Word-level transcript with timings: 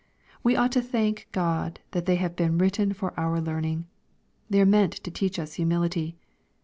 We 0.41 0.55
ought 0.55 0.71
to 0.71 0.81
thank 0.81 1.27
God 1.31 1.79
that 1.91 2.07
they 2.07 2.15
have 2.15 2.35
been 2.35 2.57
written 2.57 2.91
for 2.91 3.13
our 3.19 3.39
learning. 3.39 3.85
They 4.49 4.59
are 4.59 4.65
meant 4.65 4.93
to 4.93 5.11
teach 5.11 5.37
us 5.37 5.53
humility. 5.53 6.17